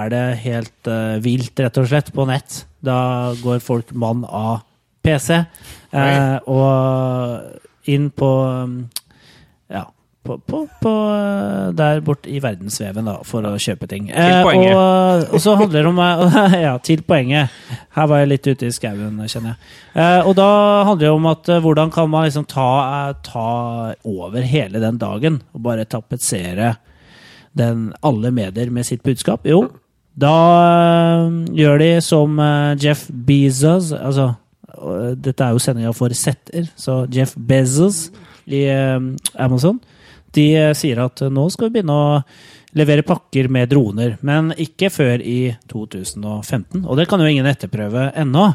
[0.01, 0.93] er det helt
[1.29, 2.63] vilt, rett og slett, på nett.
[2.83, 4.63] Da går folk mann av
[5.03, 8.31] PC eh, og inn på
[9.73, 9.87] ja,
[10.23, 14.09] på, på, på eh, der bort i verdensveven da, for å kjøpe ting.
[14.11, 14.75] Eh, poenget.
[14.77, 17.51] og, og så handler det om eh, Ja, til poenget.
[17.97, 19.73] Her var jeg litt ute i skauen, kjenner jeg.
[19.97, 20.49] Eh, og da
[20.87, 22.69] handler det om at eh, hvordan kan man liksom ta,
[23.27, 23.49] ta
[24.07, 26.77] over hele den dagen og bare tapetsere
[27.59, 29.49] den, alle medier med sitt budskap?
[29.49, 29.67] Jo,
[30.15, 30.37] da
[31.25, 34.35] øh, gjør de som øh, Jeff Bezos, altså
[35.17, 38.09] dette er jo sendinga for setter, så Jeff Bezos
[38.47, 38.99] i eh,
[39.39, 39.81] Amazon
[40.37, 42.21] de eh, sier at nå skal vi begynne å
[42.79, 46.87] levere pakker med droner, men ikke før i 2015.
[46.87, 48.47] Og det kan jo ingen etterprøve ennå.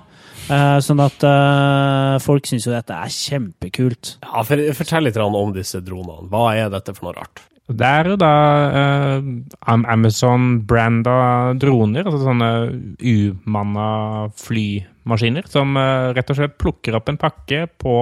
[0.48, 4.16] Eh, sånn at eh, folk syns jo dette er kjempekult.
[4.24, 6.26] Ja, Fortell litt om disse dronene.
[6.32, 7.44] Hva er dette for noe rart?
[7.68, 8.32] Det er jo da
[8.80, 9.26] eh,
[9.68, 11.16] Am- Amazon-branda
[11.60, 12.52] droner, altså sånne
[13.04, 13.88] umanna
[14.40, 17.98] flymaskiner, som eh, rett og slett plukker opp en pakke på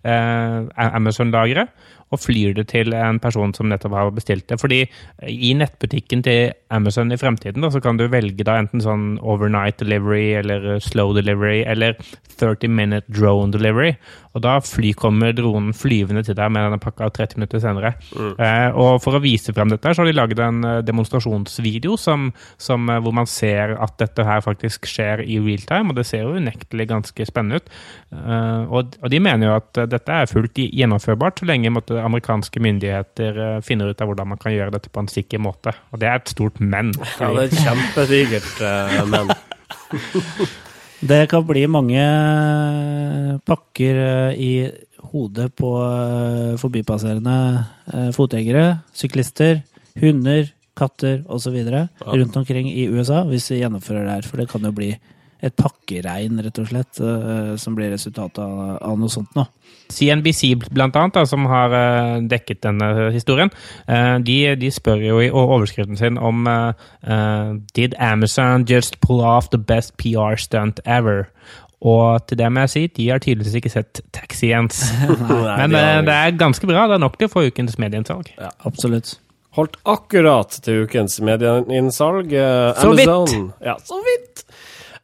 [0.00, 0.56] eh,
[0.88, 4.60] Amazon-lageret og flyr det til en person som nettopp har bestilt det.
[4.60, 4.82] Fordi
[5.26, 9.80] i nettbutikken til Amazon i fremtiden da, så kan du velge da enten sånn overnight
[9.82, 11.96] delivery eller slow delivery eller
[12.36, 13.94] 30 minute drone delivery.
[14.36, 17.94] Og da fly kommer dronen flyvende til deg med denne pakka 30 minutter senere.
[18.12, 22.28] Eh, og for å vise frem dette så har de laget en eh, demonstrasjonsvideo som,
[22.60, 26.04] som, eh, hvor man ser at dette her faktisk skjer i real time, og det
[26.08, 27.72] ser jo unektelig ganske spennende ut.
[28.12, 31.95] Eh, og, og de mener jo at eh, dette er fullt gjennomførbart så lenge måtte,
[32.02, 35.74] amerikanske myndigheter eh, finner ut av hvordan man kan gjøre dette på en sikker måte.
[35.92, 36.92] Og det er et stort men.
[37.20, 39.34] Ja, det er et kjempedigert uh, men.
[41.04, 44.52] Det kan bli mange eh, pakker eh, i
[45.12, 47.34] hodet på eh, forbipasserende
[47.92, 49.60] eh, fotgjengere, syklister,
[50.00, 51.56] hunder, katter osv.
[52.00, 54.30] rundt omkring i USA hvis vi gjennomfører det her.
[54.30, 54.94] For det kan jo bli
[55.44, 59.44] et pakkeregn, rett og slett, eh, som blir resultatet av, av noe sånt nå.
[59.92, 63.52] CNBC blant annet, da, som har eh, dekket denne historien,
[63.86, 69.20] eh, de, de spør jo i overskriften sin om eh, eh, Did Amazon just pull
[69.22, 71.28] off the best PR stunt ever?
[71.86, 74.80] Og til det må jeg si, de har tydeligvis ikke sett Taxiens.
[75.60, 76.88] Men de det er ganske bra.
[76.88, 78.32] Det er nok til å få ukens medieinnsalg.
[78.66, 79.18] Absolutt.
[79.56, 82.32] holdt akkurat til ukens medieinnsalg.
[82.32, 83.36] Eh, Så vidt.
[83.64, 84.42] Ja, så vidt!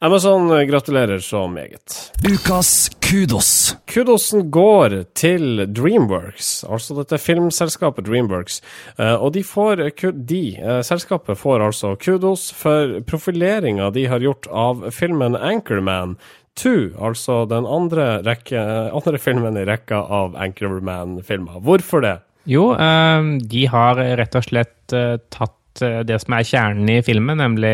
[0.03, 2.11] Amazon eh, gratulerer så meget.
[2.31, 3.77] Ukas kudos.
[3.85, 8.57] Kudosen går til Dreamworks, altså dette filmselskapet Dreamworks.
[8.99, 9.79] Eh, og de får,
[10.27, 16.17] de, eh, selskapet får altså kudos for profileringa de har gjort av filmen Anchorman
[16.59, 18.59] 2, altså den andre, rekke,
[18.91, 21.61] andre filmen i rekka av Anchorman-filmer.
[21.63, 22.17] Hvorfor det?
[22.51, 24.97] Jo, eh, de har rett og slett
[25.31, 27.71] tatt det som er kjernen i filmen, nemlig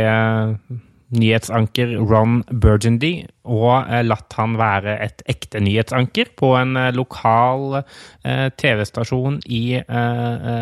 [1.16, 7.82] nyhetsanker Ron Burgundy, og eh, latt han være et ekte nyhetsanker på en eh, lokal
[7.82, 9.64] eh, TV-stasjon i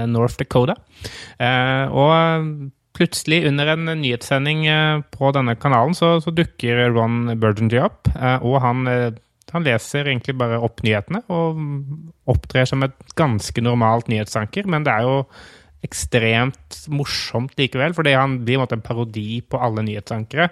[0.08, 0.78] North Dakota.
[1.38, 4.64] Og plutselig, under en nyhetssending
[5.14, 8.10] på denne kanalen, så, så dukker Ron Burgundy opp,
[8.42, 8.88] og han
[9.54, 11.62] han leser egentlig bare opp nyhetene og
[12.28, 15.22] opptrer som et ganske normalt nyhetsanker, men det er jo
[15.86, 20.50] ekstremt morsomt likevel, fordi han blir en en parodi på alle nyhetsankere,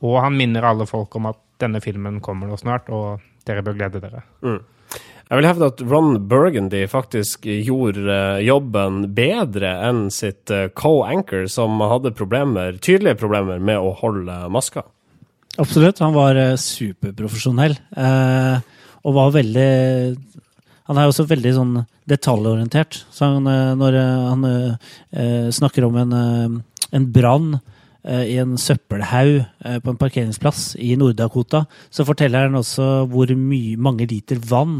[0.00, 3.78] og han minner alle folk om at denne filmen kommer nå snart, og dere bør
[3.78, 4.22] glede dere.
[5.28, 11.44] Jeg vil hevde at Ron Burgundy faktisk gjorde eh, jobben bedre enn sitt eh, co-anchor,
[11.52, 14.86] som hadde problemer, tydelige problemer med å holde maska.
[15.60, 16.00] Absolutt.
[16.00, 17.76] Han var eh, superprofesjonell.
[17.76, 19.68] Eh, og var veldig
[20.88, 21.74] Han er også veldig sånn
[22.08, 23.02] detaljorientert.
[23.12, 26.14] Så han, eh, når eh, han eh, snakker om en,
[26.92, 27.58] en brann
[28.08, 29.42] i en søppelhaug
[29.84, 34.78] på en parkeringsplass i Nord-Dakota, så forteller han også hvor mye, mange liter vann,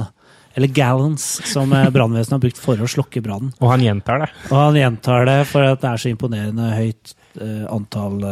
[0.56, 3.50] eller gallons, som brannvesenet har brukt for å slokke brannen.
[3.58, 4.30] Og han gjentar det.
[4.48, 7.12] Og han gjentar det for at det er så imponerende høyt
[7.74, 8.22] antall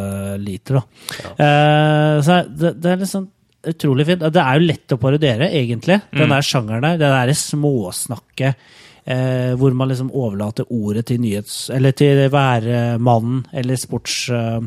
[0.41, 0.79] liter.
[0.79, 1.13] Da.
[1.45, 3.29] Eh, så det, det er liksom
[3.67, 4.25] utrolig fint.
[4.33, 6.99] Det er jo lett å parodiere, egentlig, den der sjangeren der.
[7.01, 8.69] Det derre småsnakket
[9.07, 11.71] eh, hvor man liksom overlater ordet til nyhets...
[11.75, 14.29] Eller til værmannen eller sports...
[14.31, 14.61] Eh,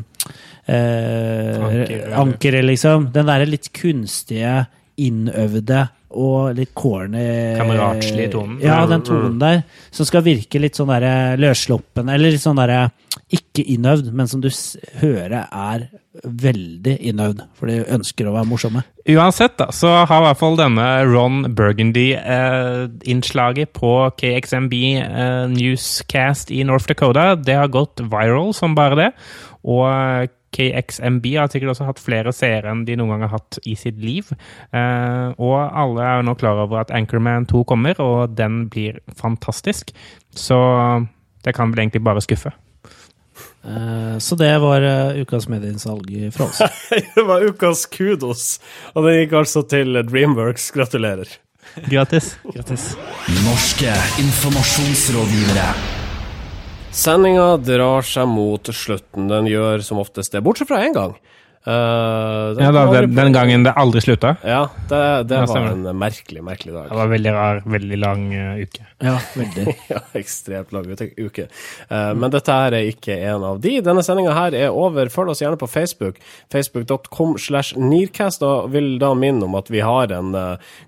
[0.66, 3.10] eh, Anker, eller- ankeret, liksom.
[3.14, 4.66] Den derre litt kunstige,
[5.00, 8.58] innøvde og litt corny Kameratslige tonen.
[8.64, 9.62] Ja, den tonen der.
[9.94, 12.80] Som skal virke litt sånn derre løssluppen, eller litt sånn derre
[13.30, 14.48] ikke innøvd, men som du
[15.00, 15.78] hører er
[16.24, 17.40] veldig innøvd.
[17.58, 18.80] For de ønsker å være morsomme.
[19.10, 26.64] Uansett, da, så har i hvert fall denne Ron Burgundy-innslaget på KXMB eh, Newscast i
[26.66, 29.10] North Dakota, det har gått viral som bare det.
[29.68, 33.60] Og eh, KXMB har sikkert også hatt flere seere enn de noen gang har hatt
[33.68, 34.32] i sitt liv.
[34.74, 38.98] Eh, og alle er jo nå klar over at Anchorman 2 kommer, og den blir
[39.20, 39.94] fantastisk.
[40.34, 40.58] Så
[41.44, 42.52] det kan vel egentlig bare skuffe.
[43.64, 46.62] Eh, så det var eh, ukas medieinnsalg fra oss.
[47.14, 48.58] Det var ukas kudos,
[48.94, 50.70] og den gikk altså til Dreamworks.
[50.74, 51.38] Gratulerer.
[51.90, 52.34] Gratis.
[52.50, 52.92] Grattis.
[53.44, 53.94] Norske
[54.24, 55.99] informasjonsrådgivere.
[56.90, 59.28] Sendinga drar seg mot slutten.
[59.30, 61.14] Den gjør som oftest det, bortsett fra én gang.
[61.66, 61.72] Eh,
[62.56, 64.30] Ja, da, den, den gangen det aldri slutta.
[64.46, 66.86] Ja, det, det Ja, var en merkelig, merkelig dag.
[66.88, 68.86] Det var veldig rar, veldig lang uh, uke.
[69.04, 69.74] Ja, veldig.
[69.92, 70.88] Ja, ekstremt lang
[71.20, 71.44] uke.
[71.90, 73.74] Eh, men dette her er ikke en av de.
[73.84, 75.12] Denne sendinga her er over.
[75.12, 76.16] Følg oss gjerne på Facebook.
[76.52, 78.40] Facebook.com slash Nearcast.
[78.46, 80.32] Og vil da minne om at vi har en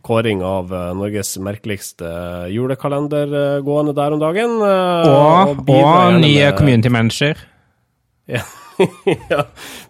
[0.09, 2.09] kåring av Norges merkeligste
[2.53, 4.57] julekalender gående der om dagen.
[4.63, 7.37] Og, bidra og nye med- community manager.
[8.31, 8.41] Ja.
[9.31, 9.47] ja,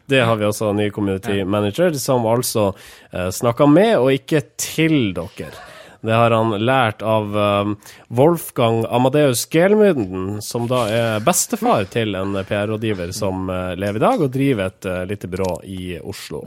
[0.07, 5.13] det har vi også, ny community manager, som altså uh, snakker med og ikke til
[5.17, 5.53] dere.
[6.03, 7.69] Det har han lært av eh,
[8.19, 14.25] Wolfgang Amadeus Gelmynden, som da er bestefar til en PR-rådgiver som uh, lever i dag,
[14.27, 16.43] og driver et uh, lite byrå i Oslo.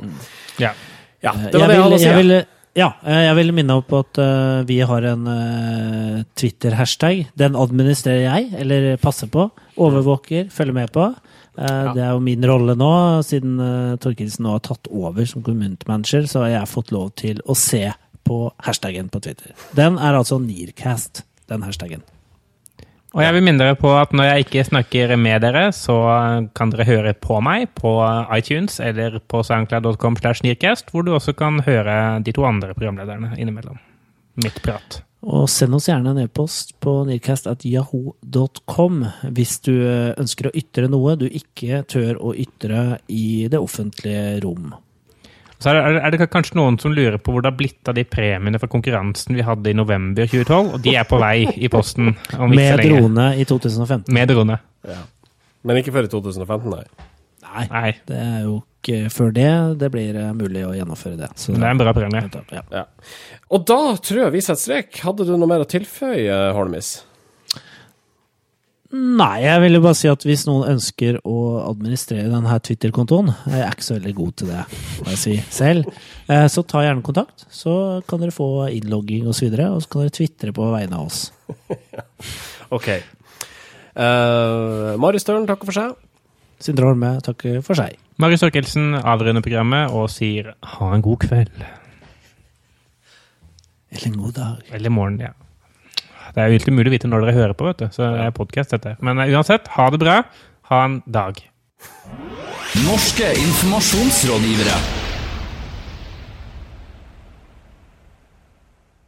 [0.60, 0.74] Ja.
[1.24, 2.10] Ja, det var det jeg vil, hadde å si.
[2.10, 2.34] jeg vil,
[2.76, 7.30] ja, eh, jeg vil minne opp at uh, vi har en eh, Twitter-hashtag.
[7.40, 9.48] Den administrerer jeg, eller passer på.
[9.80, 11.08] Overvåker, følger med på.
[11.58, 12.92] Eh, Det er jo min rolle nå,
[13.24, 17.40] siden uh, Torkelsen nå har tatt over som kommunemanager, så har jeg fått lov til
[17.46, 17.88] å se
[18.26, 19.54] på hashtagen på Twitter.
[19.78, 22.04] Den er altså Nearcast, den hashtagen.
[23.16, 25.96] Og jeg vil minne dere på at når jeg ikke snakker med dere, så
[26.58, 27.94] kan dere høre på meg på
[28.36, 33.80] iTunes eller på soundcloud.com hvor du også kan høre de to andre programlederne innimellom.
[34.44, 35.00] Mitt prat.
[35.26, 38.98] Og send oss gjerne en e-post på nearcast.yahoo.com
[39.34, 44.36] hvis du eh, ønsker å ytre noe du ikke tør å ytre i det offentlige
[44.44, 44.74] rom.
[45.58, 47.96] Så er det, er det kanskje noen som lurer på hvor det har blitt av
[47.98, 51.70] de premiene for konkurransen vi hadde i november 2012, og de er på vei i
[51.74, 53.00] posten om ikke så Med lenge.
[53.00, 54.14] drone i 2015.
[54.14, 54.60] Med drone.
[55.66, 56.86] Men ikke før i 2015, nei.
[57.46, 58.60] Nei, Nei, det er jo
[59.14, 59.50] før det
[59.82, 61.32] det blir eh, mulig å gjennomføre det.
[61.40, 62.24] Så det er en bra premie.
[62.54, 62.64] ja.
[62.72, 62.86] Ja.
[63.54, 65.02] Og da tror jeg vi setter strek.
[65.06, 66.96] Hadde du noe mer å tilføye, Holmis?
[68.96, 73.74] Nei, jeg ville bare si at hvis noen ønsker å administrere denne Twitter-kontoen Jeg er
[73.74, 74.62] ikke så veldig god til det,
[75.02, 75.90] må jeg si selv.
[76.32, 77.44] eh, Så ta gjerne kontakt.
[77.52, 77.74] Så
[78.08, 81.02] kan dere få innlogging osv., og, så videre, og så kan dere tvitre på vegne
[81.02, 81.26] av oss.
[82.78, 82.90] OK.
[83.96, 85.98] Uh, Mari Stølen takker for seg.
[86.64, 87.98] Sindre Holme takker for seg.
[88.22, 91.66] Marius Orkelsen avrunder programmet og sier ha en god kveld.
[93.92, 94.62] Eller en god dag.
[94.72, 95.34] Eller morgen, ja.
[96.36, 97.88] Det er jo helt umulig å vite når dere hører på, vet du.
[97.92, 98.96] Så det er podcast, dette.
[99.04, 100.22] Men eh, uansett, ha det bra.
[100.72, 101.40] Ha en dag.
[102.88, 105.05] Norske informasjonsrådgivere.